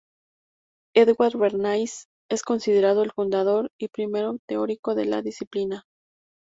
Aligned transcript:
Edward 0.95 1.37
Bernays 1.37 2.07
es 2.31 2.41
considerado 2.41 3.03
el 3.03 3.11
fundador 3.11 3.69
y 3.79 3.89
primer 3.89 4.25
teórico 4.47 4.95
de 4.95 5.05
la 5.05 5.21
disciplina. 5.21 5.83